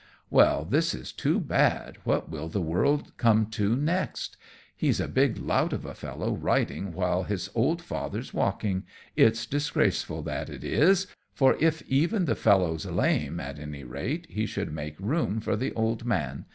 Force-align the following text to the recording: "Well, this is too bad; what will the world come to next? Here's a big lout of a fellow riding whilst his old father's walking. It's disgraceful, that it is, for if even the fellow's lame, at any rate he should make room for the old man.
"Well, 0.31 0.65
this 0.65 0.95
is 0.95 1.11
too 1.11 1.39
bad; 1.39 1.99
what 2.05 2.27
will 2.27 2.49
the 2.49 2.59
world 2.59 3.11
come 3.17 3.45
to 3.51 3.75
next? 3.75 4.35
Here's 4.75 4.99
a 4.99 5.07
big 5.07 5.37
lout 5.37 5.73
of 5.73 5.85
a 5.85 5.93
fellow 5.93 6.35
riding 6.35 6.91
whilst 6.91 7.29
his 7.29 7.49
old 7.53 7.83
father's 7.83 8.33
walking. 8.33 8.81
It's 9.15 9.45
disgraceful, 9.45 10.23
that 10.23 10.49
it 10.49 10.63
is, 10.63 11.05
for 11.35 11.55
if 11.59 11.83
even 11.83 12.25
the 12.25 12.33
fellow's 12.33 12.87
lame, 12.87 13.39
at 13.39 13.59
any 13.59 13.83
rate 13.83 14.25
he 14.27 14.47
should 14.47 14.73
make 14.73 14.99
room 14.99 15.39
for 15.39 15.55
the 15.55 15.71
old 15.73 16.03
man. 16.03 16.45